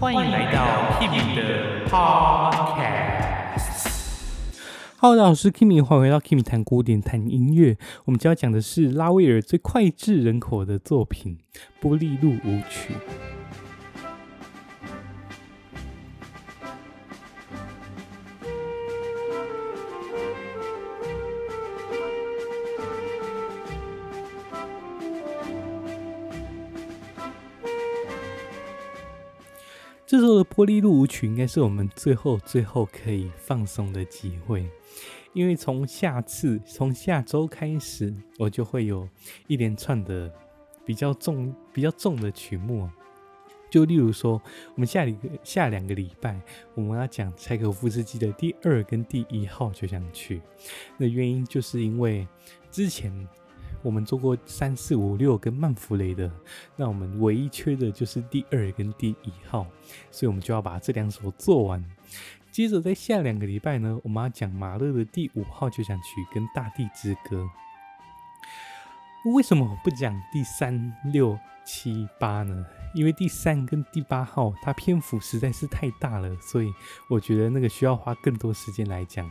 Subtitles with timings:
[0.00, 3.14] 欢迎来到 Kimi 的 Podcast。
[4.98, 7.76] Hello，大家好，我是 Kimi，欢迎回到 Kimi 谈古典谈音乐。
[8.04, 11.38] 我们今天要讲的是拉威尔最脍炙人口的作品
[11.80, 12.94] 《波利露舞曲》。
[30.14, 34.64] 这时候的玻璃露舞曲应该是我们最后最后可以放松的机会，
[35.32, 39.08] 因为从下次从下周开始，我就会有
[39.48, 40.32] 一连串的
[40.86, 42.88] 比较重比较重的曲目，
[43.68, 44.40] 就例如说，
[44.76, 46.40] 我们下一个下两个礼拜
[46.76, 50.40] 我们要讲柴可夫斯基的第二跟第一号交响曲，
[50.96, 52.24] 那原因就是因为
[52.70, 53.12] 之前。
[53.84, 56.28] 我们做过三四五六跟曼弗雷的，
[56.74, 59.66] 那我们唯一缺的就是第二跟第一号，
[60.10, 61.84] 所以我们就要把这两首做完。
[62.50, 67.46] 接着在下两个礼拜呢，我们要讲马勒的第五号交响曲跟大地之歌。
[69.34, 72.64] 为什么不讲第三六七八呢？
[72.94, 76.72] 因为第三跟第八号它篇幅实在是太大了，所以
[77.10, 79.30] 我觉得那个需要花更多时间来讲。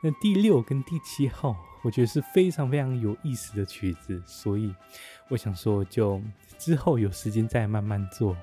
[0.00, 4.74] 那第六跟第七号，我觉得是非常非常有意思的曲子，所以
[5.28, 6.20] 我想说，就
[6.58, 8.36] 之后有时间再慢慢做。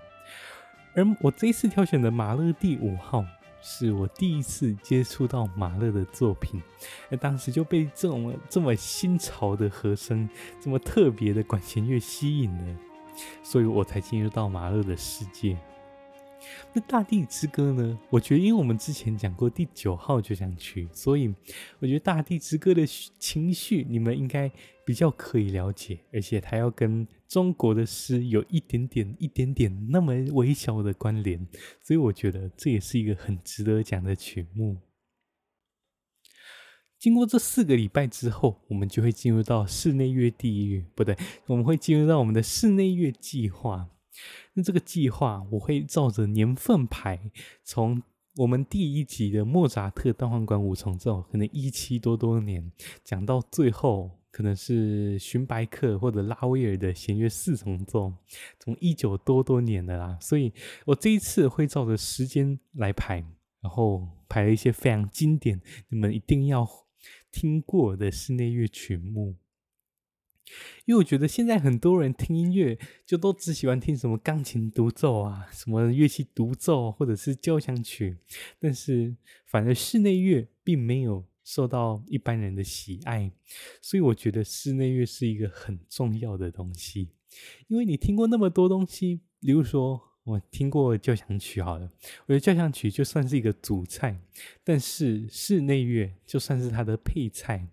[0.95, 3.25] 而我这一次挑选的马勒第五号，
[3.61, 6.61] 是我第一次接触到马勒的作品，
[7.09, 10.27] 那当时就被这种这么新潮的和声、
[10.59, 12.75] 这么特别的管弦乐吸引了，
[13.43, 15.57] 所以我才进入到马勒的世界。
[16.73, 17.99] 那大地之歌呢？
[18.09, 21.31] 我觉得，因为我们之前讲过第九号交响曲，所以
[21.79, 22.83] 我觉得大地之歌的
[23.19, 24.51] 情绪你们应该
[24.83, 31.47] 比较可以了解，而且它要跟中国的诗有一点点、一点点那么微小的关联，
[31.79, 34.77] 所以我觉得这也是一个很值得讲的曲目。
[37.01, 41.17] 经过这四个礼拜之后，我们就会进入到室内乐地狱，不对，
[41.47, 43.89] 我们会进入到我们的室内乐计划。
[44.53, 47.19] 那这个计划我会照着年份排，
[47.63, 47.99] 从
[48.35, 52.71] 我们第一集的莫扎特单簧管五重奏，可能一七多多年，
[53.03, 58.13] 讲到最后可能是荀白克或者拉威尔的弦乐四重奏，
[58.59, 60.53] 从一九多多年的啦，所以
[60.85, 63.25] 我这一次会照着时间来排，
[63.59, 65.59] 然后排了一些非常经典，
[65.89, 66.63] 你们一定要
[67.31, 69.37] 听过的室内乐曲目。
[70.85, 78.17] 因为我觉得现在很多人听音乐，就都只喜欢听什么钢琴独奏啊，什么乐器独奏，或者是交响曲，
[78.59, 79.15] 但是
[79.45, 83.31] 反而室内乐并没有受到一般人的喜爱，
[83.81, 87.11] 所以我觉得室内乐是一个很重要的东西，
[87.67, 90.10] 因为你听过那么多东西，比如说。
[90.23, 91.91] 我听过交响曲，好了，
[92.27, 94.19] 我觉得交响曲就算是一个主菜，
[94.63, 97.67] 但是室内乐就算是它的配菜，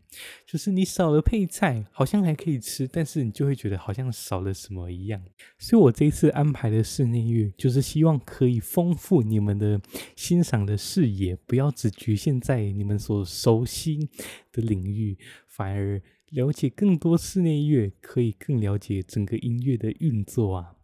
[0.46, 5.22] 就是你少了配菜，好像还可以吃，但是你就会觉得好像少了什么一样。
[5.58, 9.78] 所以我这一次安排的室内乐，就是希望可以丰富你们的
[10.16, 14.08] 欣赏的视野，不要只局限在你们所熟悉
[14.50, 16.00] 的领域，反而
[16.30, 20.77] 了解更多室内乐，可以更了解整个音乐的运作啊。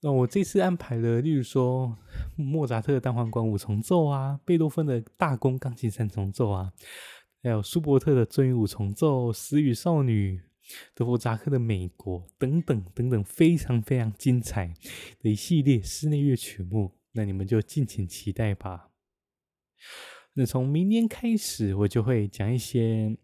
[0.00, 1.96] 那我这次安排了，例如说
[2.36, 6.72] 莫扎特的单簧管五重奏啊，贝多芬的大公钢琴三重奏啊，
[7.42, 10.42] 还有舒伯特的鐏乐五重奏、死与少女、
[10.94, 14.72] 德弗札克的美国等等等等，非常非常精彩
[15.20, 16.92] 的一系列室内乐曲目。
[17.12, 18.90] 那你们就敬请期待吧。
[20.34, 23.16] 那从明年开始，我就会讲一些。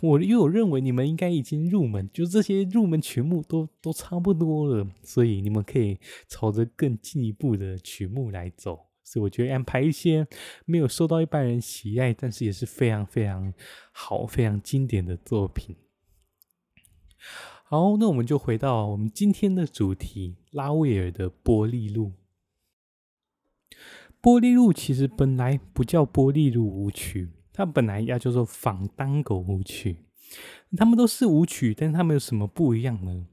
[0.00, 8.86] 我因为我认为你们应该已经入门，就这些入门曲目都都差不多了，所以你们可以朝着更进一步的曲目来走。
[9.02, 10.26] 所以我觉得安排一些
[10.64, 13.52] 没有受到一般人喜爱，但是也是非常非常
[13.92, 15.76] 好、非常经典的作品。
[17.64, 22.06] 好，那我们就回到我们今天的主题——拉威尔的《波丽露》。
[24.20, 27.30] 波丽露其实本来不叫波丽露舞曲。
[27.56, 29.96] 它本来要叫做仿单狗舞曲，
[30.76, 33.26] 他们都是舞曲，但是他们有什么不一样呢？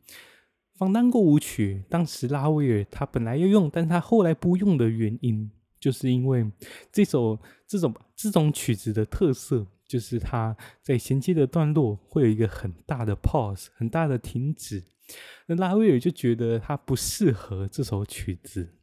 [0.77, 6.50] 仿单狗舞曲当时拉威尔他本来要用，但是他后来不用的原因，就是因为
[6.91, 14.83] 这首这种这种曲子的特色，就是它在衔接的段落会有一个很大的 pause，很大的停止，
[15.47, 18.75] 那拉威尔就觉得它不适合这首曲子。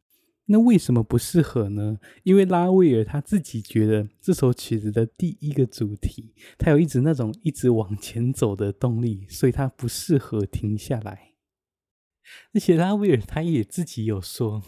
[0.51, 1.99] 那为什么不适合呢？
[2.23, 11.35] 因为拉威尔他自己觉得这首曲子的第一个主题，他有一直那种一直往前走的动力，所以他不适合停下来。
[12.53, 14.63] 而且拉威尔他也自己有说，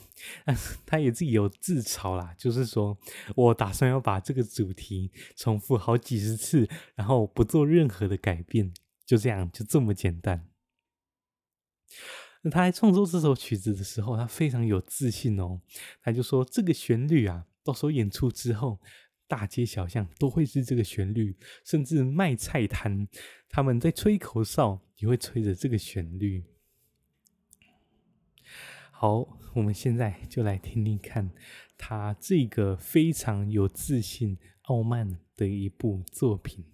[0.85, 2.97] 他也自己有自嘲啦，就是说
[3.35, 8.71] 我打算要把这个主题重复好几十次，然后不做任何的改变，
[9.03, 10.47] 就这样，就这么简单。
[12.41, 15.61] 那他在创作这首曲子的时候，他非常有自信哦，
[16.01, 18.79] 他就说这个旋律啊，到时候演出之后，
[19.27, 23.07] 大街小巷都会是这个旋律，甚至卖菜摊
[23.47, 26.43] 他们在吹口哨也会吹着这个旋律。
[28.91, 31.31] 好，我们现在就来听听看
[31.77, 36.65] 他这个非常有自信、傲慢的一部作品。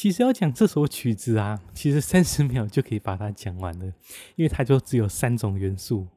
[0.00, 3.84] 其实要讲这首曲子啊，其实三十秒就可以把它讲完了，
[4.34, 6.08] 因为它就只有三种元素：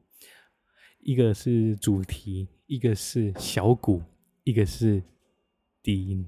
[1.00, 4.00] 一个是主题，一个是小鼓，
[4.42, 5.02] 一个是
[5.82, 6.26] 低音。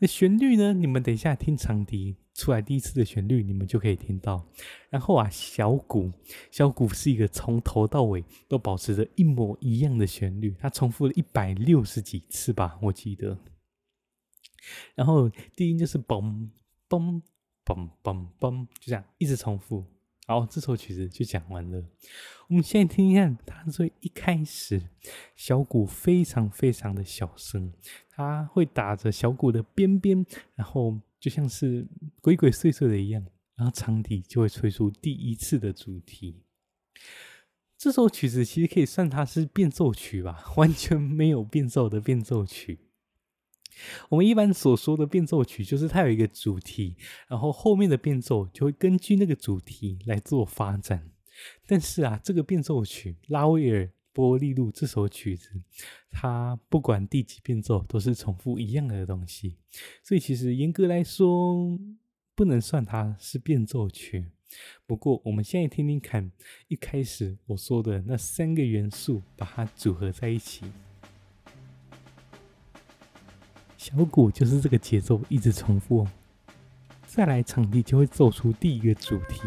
[0.00, 0.72] 那旋律呢？
[0.72, 2.16] 你们等一下听长笛。
[2.34, 4.44] 出来第一次的旋律，你们就可以听到。
[4.88, 6.10] 然后啊，小鼓，
[6.50, 13.38] 小鼓是一个从头到尾都保持着一模一样的旋律，它重复了一百六十几次吧，我记得。
[14.94, 16.48] 然后低音就是嘣
[16.88, 17.20] 嘣
[17.64, 19.84] 嘣嘣嘣，就这样一直重复。
[20.26, 21.84] 好，这首曲子就讲完了。
[22.48, 24.80] 我们现在听听看，它最一开始，
[25.34, 27.72] 小鼓非常非常的小声，
[28.10, 30.24] 它会打着小鼓的边边，
[30.54, 31.00] 然后。
[31.20, 31.86] 就像是
[32.22, 33.22] 鬼鬼祟祟的一样，
[33.54, 36.40] 然后长笛就会吹出第一次的主题。
[37.76, 42.78] 这首曲子其实可以算它是变奏曲吧，完全没有变奏的变奏曲。
[44.08, 46.96] 我们一般所说的变奏曲，就是它有一个主题，
[47.28, 51.10] 然后后面的变奏就会根据那个主题来做发展。
[51.66, 53.90] 但是啊，这个变奏曲，拉威尔。
[54.12, 55.48] 波利露这首曲子，
[56.10, 59.56] 它不管第几变奏都是重复一样的东西，
[60.02, 61.78] 所以其实严格来说
[62.34, 64.26] 不能算它是变奏曲。
[64.84, 66.32] 不过我们现在听听看，
[66.66, 70.64] 一开始我说的那三个元素，把它组合在一起，
[73.80, 76.06] 小鼓就是这个节奏一直重复，
[77.06, 79.40] 再来场地就会奏出第一个主题。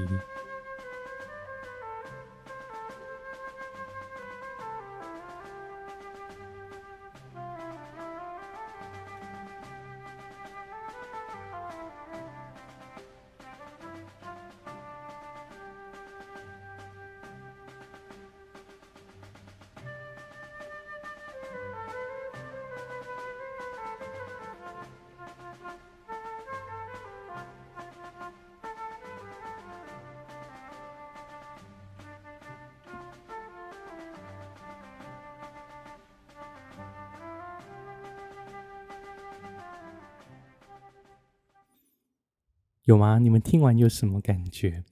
[42.85, 43.17] 有吗？
[43.17, 44.83] 你们听完有什么感觉？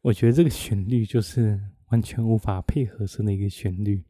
[0.00, 1.60] 我觉得这个旋律就是
[1.90, 4.02] 完全无法配合上的一个旋律。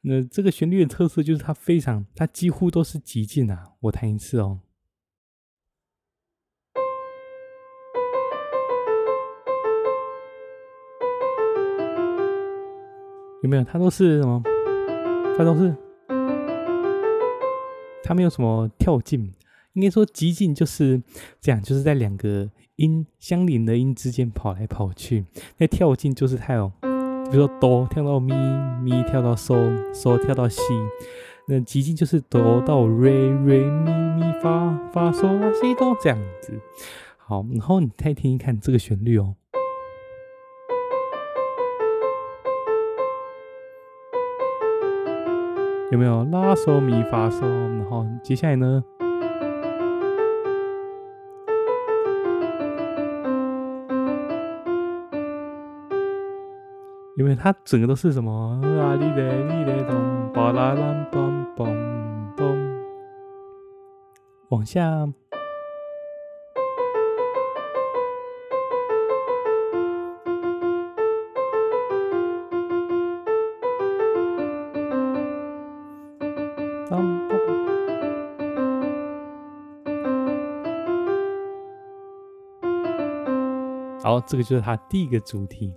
[0.00, 3.72] 那这个旋律的特色就是它非常，它几乎都是极进啊。
[3.80, 4.60] 我弹一次哦，
[13.42, 13.64] 有没有？
[13.64, 14.42] 它都是什么？
[15.36, 15.76] 它都是，
[18.02, 19.30] 它没有什么跳进。
[19.76, 21.02] 应该说极进就是
[21.38, 25.26] 这样，就是在两个音相邻的音之间跑来跑去。
[25.58, 26.72] 那跳进就是它有，
[27.30, 28.34] 比如说哆跳到咪，
[28.82, 29.54] 咪跳到嗦，
[29.92, 30.62] 嗦跳到西。
[31.46, 36.58] 那极进就是哆到瑞，瑞咪咪发发嗦拉西哆这样子。
[37.18, 39.34] 好，然后你再听一看这个旋律哦，
[45.92, 47.42] 有没有拉嗦咪发嗦？
[47.42, 48.82] 然后接下来呢？
[57.16, 61.74] 因为它整个都是什么啊哩咧哩咧咚，巴啦啦嘣嘣
[62.36, 62.54] 嘣，
[64.50, 65.08] 往下，
[84.20, 85.72] 这个就是它第一个主题，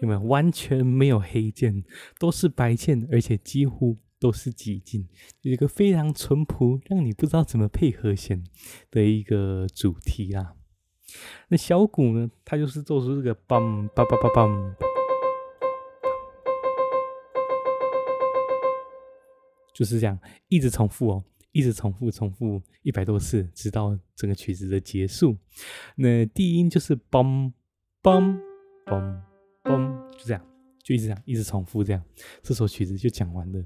[0.00, 0.20] 有没有？
[0.20, 1.84] 完全没有黑键，
[2.18, 5.08] 都是白键，而且几乎都是极进，
[5.42, 8.42] 一个非常淳朴，让你不知道怎么配和弦
[8.90, 10.54] 的一个主题啦。
[11.48, 12.30] 那小鼓呢？
[12.44, 14.74] 它就是做出这个梆梆梆梆梆，
[19.74, 20.18] 就是这样
[20.48, 25.36] 一直重复哦，一直重复重复一百多次，直到整个曲子的结束。
[25.96, 27.52] 那低音就是嘣
[28.02, 28.36] 嘣
[28.84, 29.16] 嘣
[29.62, 30.42] 嘣就这样，
[30.82, 32.02] 就一直这样，一直重复这样，
[32.42, 33.64] 这首曲子就讲完了。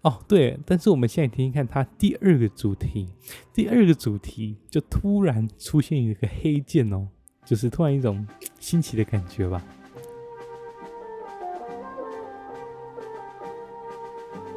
[0.00, 3.08] 哦，对，但是我们现在听听看它第二个主题，
[3.52, 7.06] 第二个主题就突然出现一个黑键哦，
[7.44, 8.26] 就是突然一种
[8.58, 9.62] 新奇的感觉吧。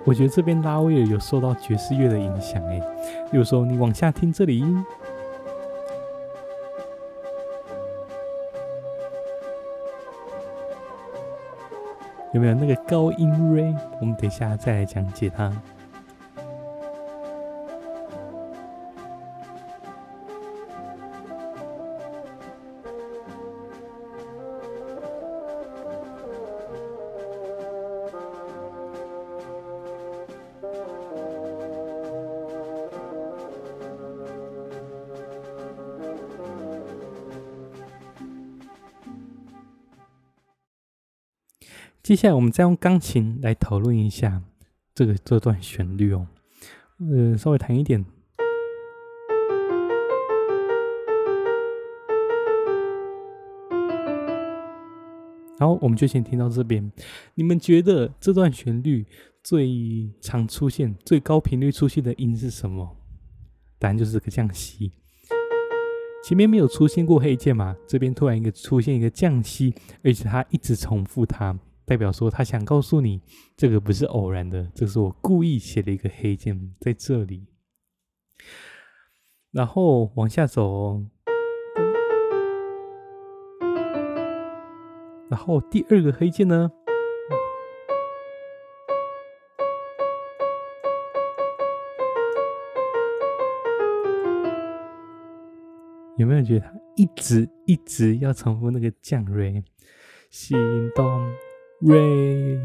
[0.05, 2.79] 我觉得这边拉威尔有受到爵士乐的影响，哎，
[3.29, 4.86] 比如说你往下听这里，音
[12.34, 15.51] 有没有那个高音 r 我们等一下再来讲解它。
[42.03, 44.41] 接下来，我们再用钢琴来讨论一下
[44.95, 46.27] 这个这段旋律哦。
[47.00, 48.03] 呃，稍微弹一点。
[55.59, 56.91] 然后，我们就先听到这边。
[57.33, 59.05] 你们觉得这段旋律
[59.43, 62.95] 最常出现、最高频率出现的音是什么？
[63.79, 64.91] 答案就是这个降西。
[66.27, 67.74] 前面没有出现过黑键嘛？
[67.88, 71.57] 这边突然一个出现一个降西，而且它一直重复它。
[71.86, 73.22] 代表说，他想告诉你，
[73.55, 77.46] 这个不是偶然的，这是我故意写的一个黑键在这里。
[79.51, 81.05] 然后往下走哦，
[85.29, 86.69] 然后第二个黑键呢，
[96.17, 99.63] 有没有觉得他一直一直要重复那个降瑞
[100.29, 100.57] 心
[100.95, 101.05] 动？
[101.79, 102.55] 瑞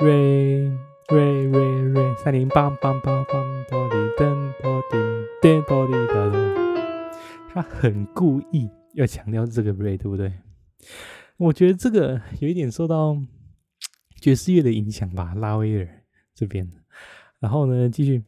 [0.00, 0.68] 瑞
[1.08, 5.00] 瑞瑞瑞，三零梆梆梆梆，波里噔波丁
[5.40, 7.12] 噔波里哒哒。
[7.48, 10.32] 他很故意要强调这个瑞，对不对？
[11.36, 13.16] 我觉得这个有一点受到
[14.20, 15.88] 爵士乐的影响吧，拉威尔
[16.34, 16.68] 这边。
[17.38, 18.20] 然后呢，继续。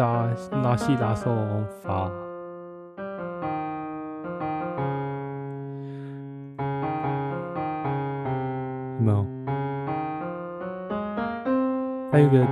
[0.00, 0.24] A 大
[0.62, 1.26] 拉西拉嗦
[1.82, 2.08] 发，
[8.96, 9.26] 有没有？
[12.10, 12.46] 还有一个，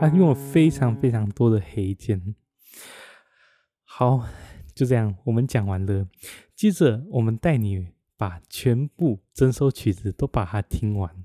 [0.00, 2.36] 他用了非常非常多的黑键。
[3.82, 4.24] 好，
[4.72, 6.06] 就这样，我们讲完了。
[6.54, 11.24] 接着，我们带你把全部整首曲子都把它听完。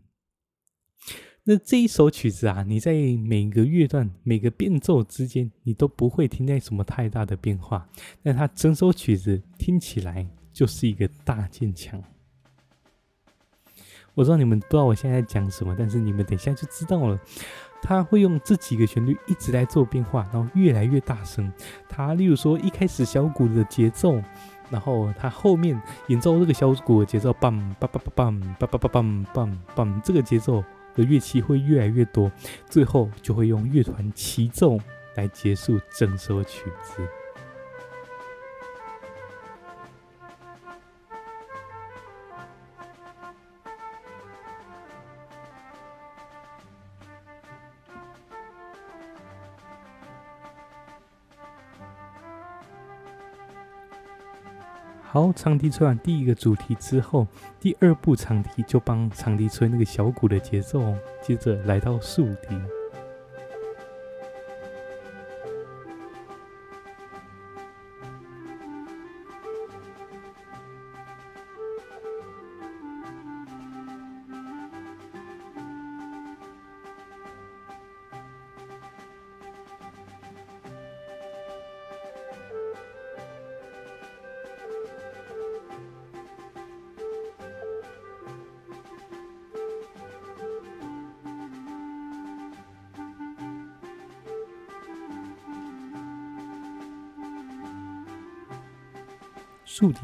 [1.47, 2.91] 那这一首曲子啊，你在
[3.23, 7.87] 每个乐段、每个变奏之间，你都不会听见什么太大的变化。
[8.23, 12.01] 那它整首曲子听起来就是一个大渐强。
[14.15, 17.19] 我知道你们不知道我现在在讲什么，但是你们等一下就知道了。
[17.83, 21.53] 他会用这几个旋律一直在做变化，然后越来越大声。
[21.87, 24.19] 他例如说一开始小鼓的节奏，
[24.71, 30.63] 然后他后面演奏这个小鼓的节奏，bang bang bang bang bang bang bang bang，这个节奏。
[30.95, 32.31] 的乐器会越来越多，
[32.69, 34.79] 最后就会用乐团齐奏
[35.15, 37.01] 来结束整首曲子。
[55.15, 57.25] 好，长笛吹完第一个主题之后，
[57.57, 62.74] 第二部长笛就帮长笛吹那个小鼓的节奏，接着来到竖笛。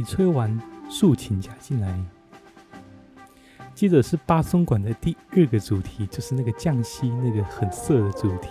[0.04, 2.00] 吹完，竖琴加进来，
[3.74, 8.50] 接着是巴松管的第二个主题，就是那个降息那个很色的主题。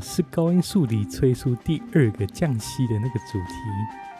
[0.00, 4.15] 是高音速笛吹出第二个降息的那个主题。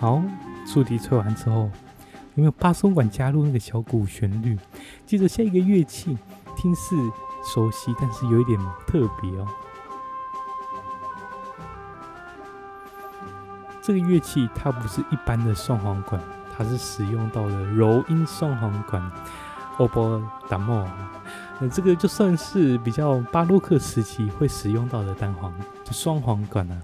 [0.00, 0.22] 好，
[0.64, 1.70] 竖笛吹完之后，有
[2.36, 4.56] 没有巴松管加入那个小鼓旋律？
[5.04, 6.16] 接着下一个乐器，
[6.56, 6.96] 听似
[7.44, 9.46] 熟悉，但是有一点特别哦。
[13.82, 16.22] 这个乐器它不是一般的双簧管，
[16.56, 19.02] 它是使用到了柔音双簧管
[19.78, 20.88] o b o d a m o。
[21.58, 25.52] 那这个就算是比较巴洛克时期会使用到的单簧，
[25.82, 26.76] 就双簧管啊。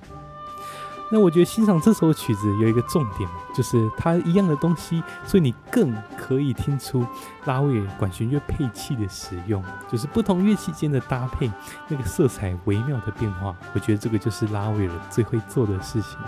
[1.10, 7.06] 那我觉得欣赏这首曲子有一个重点，就是它一样的东西，所以你更可以听出
[7.44, 11.50] 拉威尔管弦乐配器的使用，就是不同乐器间的搭配，
[11.88, 13.54] 那个色彩微妙的变化。
[13.74, 16.18] 我觉得这个就是拉威尔最会做的事情。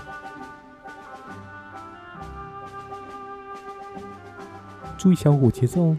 [4.96, 5.96] 注意小鼓节奏，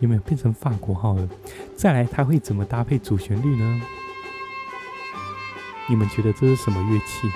[0.00, 1.28] 有没有变成法国号了？
[1.76, 3.82] 再来，它会怎么搭配主旋律呢？
[5.88, 7.28] 你们觉得这是什么乐器？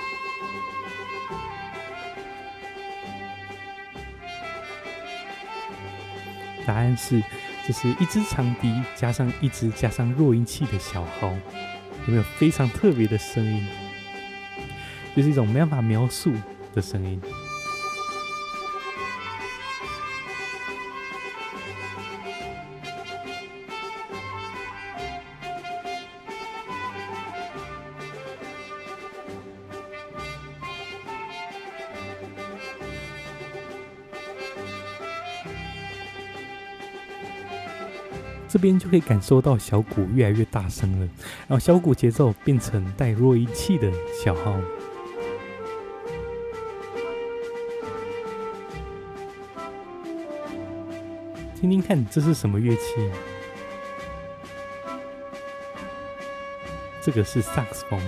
[6.65, 7.21] 答案是，
[7.67, 11.33] 这是一支长笛加上一支加上弱音器的小号，
[12.07, 13.65] 有没有非常特别的声音？
[15.15, 16.31] 就是一种没办法描述
[16.73, 17.21] 的声音。
[38.63, 41.05] 边就可以感受到小鼓越来越大声了，
[41.47, 43.91] 然后小鼓节奏变成带弱音器的
[44.23, 44.55] 小号。
[51.59, 53.11] 听听看，这是什么乐器？
[57.01, 57.99] 这个是萨克斯风。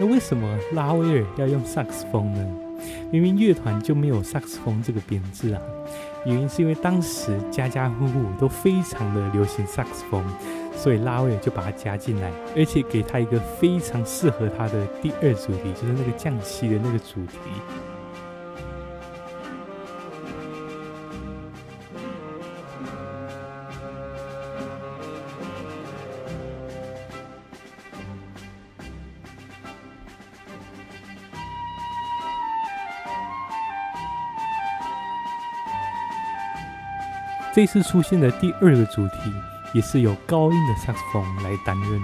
[0.00, 2.44] 那为什么拉威尔要用萨克斯风呢？
[3.12, 5.62] 明明乐团就没有萨克斯风这个编制啊。
[6.24, 10.24] 原因是因为当时家家户户都非常的流行萨克斯风，
[10.74, 17.38] 所以拉威尔就把它加进来，而且给他一个非常适合他的第二主题，就是那个降息的那个主题。
[37.54, 39.32] 这次出现的第二个主题，
[39.72, 42.00] 也是由高音的萨克斯风来担任。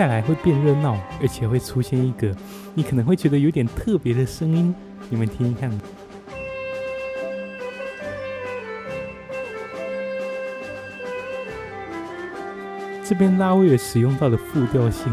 [0.00, 2.34] 再来会变热闹，而且会出现一个
[2.72, 4.74] 你可能会觉得有点特别的声音，
[5.10, 5.70] 你们听一看。
[13.04, 15.12] 这边拉威尔使用到的复调性，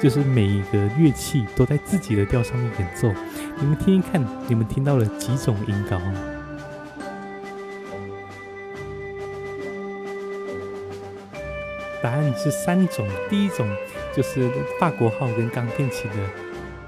[0.00, 3.12] 就是每一个乐器都在自己的调上面演奏。
[3.58, 5.98] 你们听听看，你们听到了几种音高？
[12.00, 13.68] 答案是三种，第一种。
[14.18, 14.50] 就是
[14.80, 16.16] 法国号跟钢片琴的，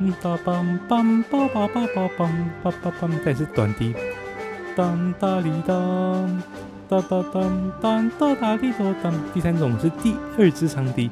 [0.01, 2.29] 嗯哒梆梆梆梆梆梆梆
[2.64, 3.95] 梆梆梆，再是短笛，
[4.75, 6.43] 当哒哩当，
[6.88, 9.14] 哒哒当当哒哒哩哆当。
[9.33, 11.09] 第三种是第二支长笛，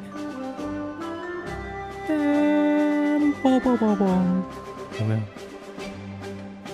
[2.09, 2.17] 当
[3.45, 4.03] 梆梆梆梆，
[4.99, 5.21] 有没有？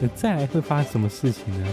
[0.00, 1.66] 那再来会发生什么事情呢？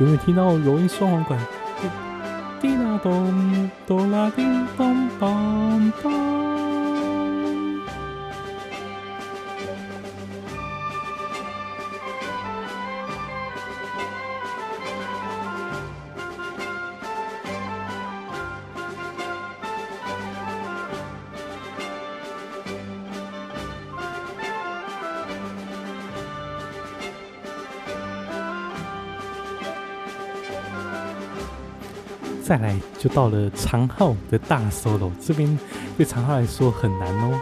[0.00, 1.38] 有没有听到柔音双簧管
[2.58, 6.59] 滴啦咚，哆啦叮咚咚咚。
[32.50, 35.56] 再来就到了长号的大 solo，这边
[35.96, 37.40] 对长号来说很难哦。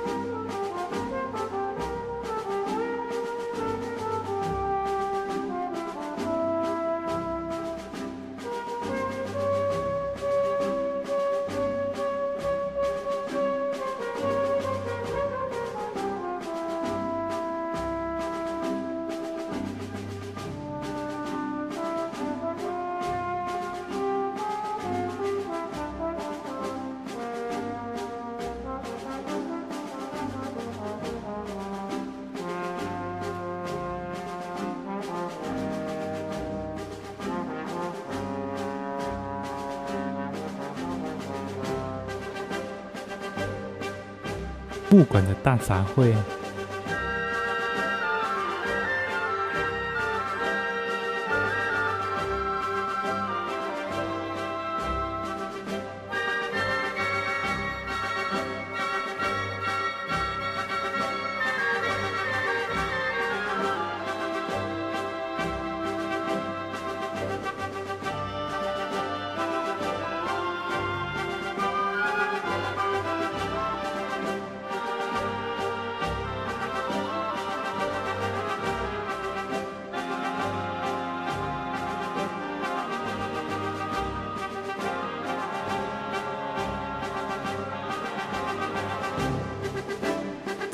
[44.98, 46.12] 物管的大杂烩。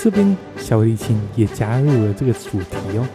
[0.05, 3.09] 这边小提琴也加入了这个主题哦。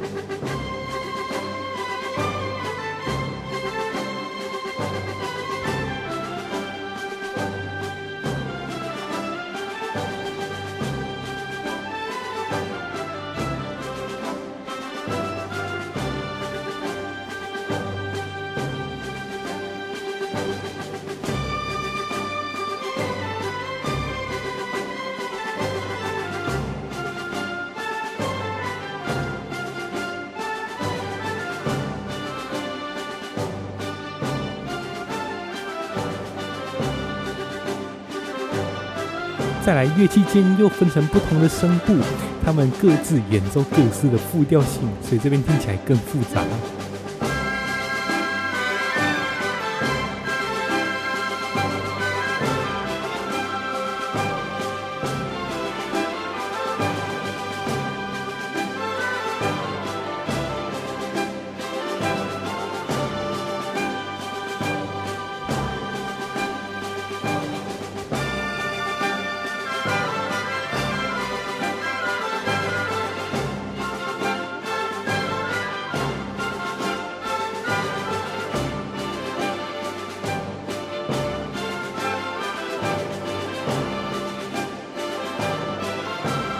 [39.69, 41.93] 再来，乐器间又分成不同的声部，
[42.43, 46.41] 他们各自演奏各自的复调性，所以这边听起来更复杂。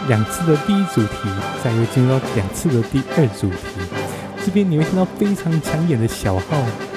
[0.09, 1.29] 两次的第一主题，
[1.63, 3.79] 再又进入到两次的第二主题，
[4.43, 6.88] 这边你会听到非常抢眼的小号。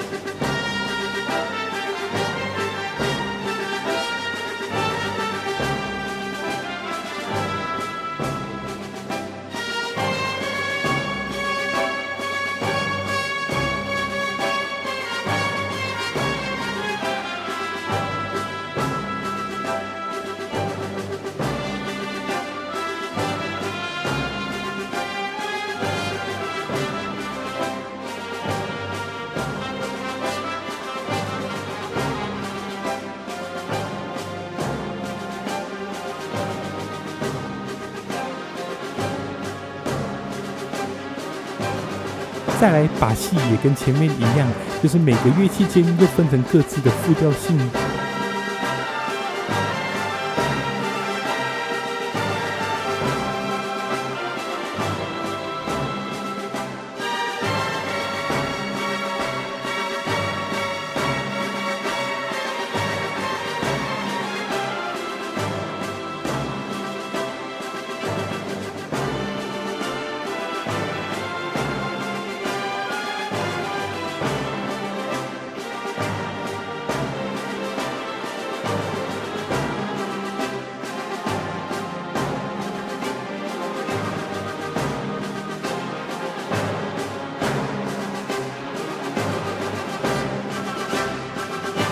[42.63, 44.47] 再来，把戏也跟前面一样，
[44.81, 47.59] 就是每个乐器间又分成各自的复调性。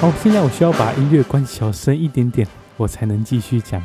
[0.02, 3.80] 好，现在我需要把音乐关小声一点点，我才能继续讲。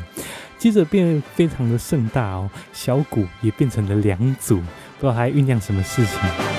[0.57, 6.56] 接着变得非常的盛大哦，小鼓也变成了两组，不知道还酝酿什么事情。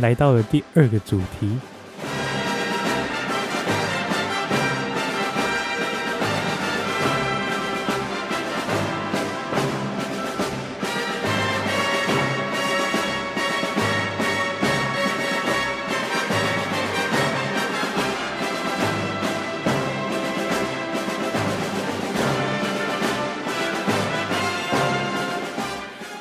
[0.00, 1.58] 来到了第二个主题。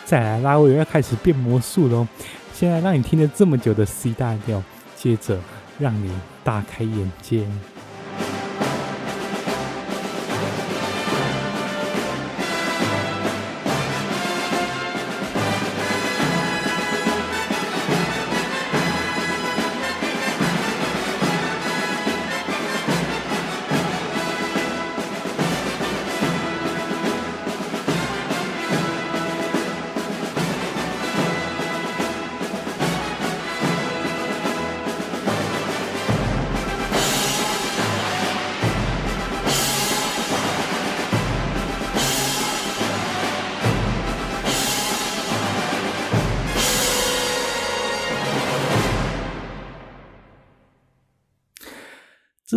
[0.05, 2.05] 再来，拉维要开始变魔术喽。
[2.61, 4.61] 现在让你听了这么久的 C 大调，
[4.95, 5.39] 接着
[5.79, 7.43] 让你大开眼界。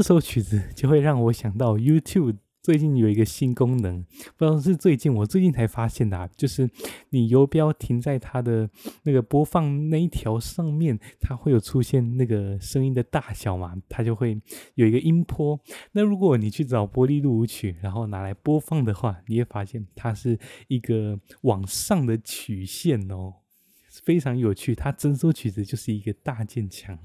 [0.04, 4.04] 这首曲子就会让我想到 YouTube 最近有一个新功能，
[4.36, 6.68] 不知道是最近我最近才发现的啊，就是
[7.08, 8.68] 你游标停在它的
[9.04, 14.38] 那个播放那一条上面，它会有出现那个声音的大小嘛，它就会
[14.74, 15.58] 有一个音波。
[15.92, 20.38] 那如果你去找波丽露舞曲，然后拿来播放的话，你会发现它是
[20.68, 23.36] 一个往上的曲线哦。
[24.04, 26.98] 非常有趣，它整首曲子就是一个大渐强。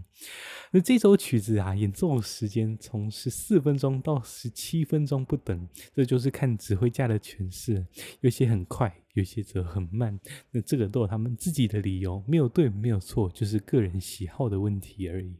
[0.71, 7.85] 那这首曲子啊，演奏时间从十四分钟到十七分钟不等，这就是看指挥家的诠释，
[8.21, 10.19] 有些很快，有些则很慢。
[10.51, 15.37] 那这个都有他们自己的理由，没有对，没有错，就是个人喜好的问题而已。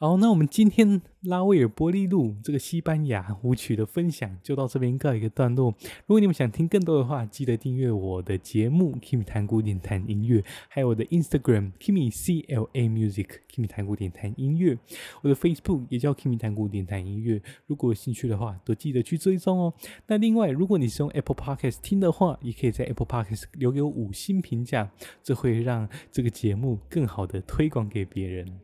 [0.00, 5.74] 好，那我们今天拉威尔波利露这个西班牙舞曲的分享就到这边告一个段落。
[6.06, 14.78] 如果你们想听更多的话，记得订阅我的节目 Kimi 谈古典谈音乐，还有我的 Instagram Kimi C L A Music Kimi 谈古典谈音乐，
[15.22, 17.42] 我的 Facebook 也叫 Kimi 谈古典谈音乐。
[17.66, 19.74] 如果有兴趣的话，都记得去追踪哦。
[20.06, 24.92] 那另外，如果你是用 Apple Podcast 听的话，也可以在 Apple Podcast 留给我五星评价，
[25.24, 28.60] 这会让这个节目更好的推广给别人。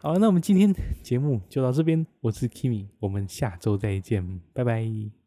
[0.00, 2.06] 好，那我们今天节目就到这边。
[2.20, 5.21] 我是 Kimi，我们下周再见，拜拜。